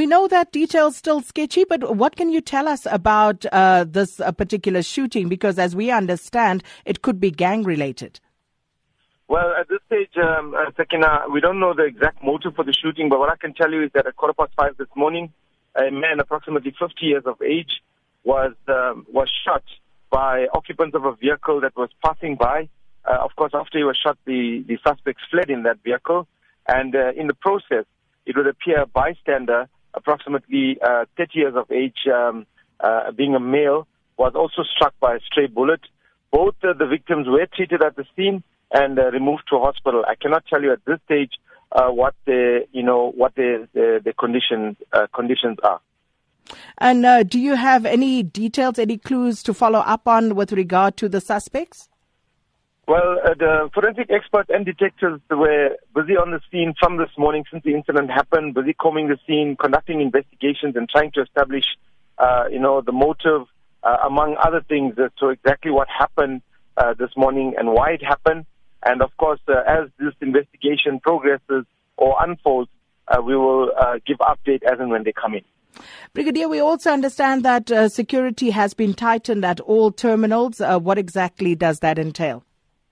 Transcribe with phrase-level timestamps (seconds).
[0.00, 4.18] We know that details still sketchy, but what can you tell us about uh, this
[4.18, 5.28] uh, particular shooting?
[5.28, 8.18] Because as we understand, it could be gang related.
[9.28, 12.72] Well, at this stage, um, uh, Sakina, we don't know the exact motive for the
[12.72, 15.34] shooting, but what I can tell you is that at quarter past five this morning,
[15.76, 17.82] a man approximately 50 years of age
[18.24, 19.64] was um, was shot
[20.08, 22.70] by occupants of a vehicle that was passing by.
[23.04, 26.26] Uh, of course, after he was shot, the, the suspects fled in that vehicle.
[26.66, 27.84] And uh, in the process,
[28.24, 32.46] it would appear a bystander, approximately uh, 30 years of age, um,
[32.80, 33.86] uh, being a male,
[34.16, 35.80] was also struck by a stray bullet.
[36.30, 40.04] Both uh, the victims were treated at the scene and uh, removed to a hospital.
[40.06, 41.32] I cannot tell you at this stage
[41.72, 45.80] uh, what the you know what the the, the conditions uh, conditions are.
[46.78, 50.96] And uh, do you have any details, any clues to follow up on with regard
[50.98, 51.88] to the suspects?
[52.90, 57.44] Well, uh, the forensic experts and detectives were busy on the scene from this morning
[57.48, 61.62] since the incident happened, busy combing the scene, conducting investigations, and trying to establish,
[62.18, 63.46] uh, you know, the motive,
[63.84, 66.42] uh, among other things, as to exactly what happened
[66.76, 68.44] uh, this morning and why it happened.
[68.84, 72.70] And of course, uh, as this investigation progresses or unfolds,
[73.06, 73.70] uh, we will
[74.04, 75.44] give update as and when they come in.
[76.12, 80.60] Brigadier, we also understand that uh, security has been tightened at all terminals.
[80.60, 82.42] Uh, what exactly does that entail?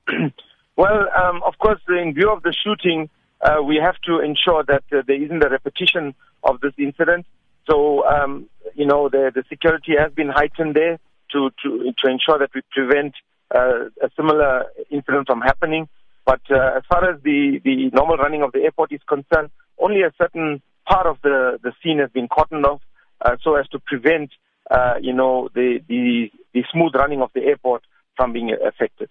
[0.77, 4.84] well, um, of course, in view of the shooting, uh, we have to ensure that
[4.92, 7.27] uh, there isn't a repetition of this incident.
[7.70, 10.98] So, um, you know, the, the security has been heightened there
[11.33, 13.15] to, to, to ensure that we prevent
[13.55, 15.89] uh, a similar incident from happening.
[16.25, 20.03] But uh, as far as the, the normal running of the airport is concerned, only
[20.03, 22.81] a certain part of the, the scene has been cordoned off
[23.20, 24.31] uh, so as to prevent,
[24.70, 27.83] uh, you know, the, the, the smooth running of the airport
[28.17, 29.09] from being affected.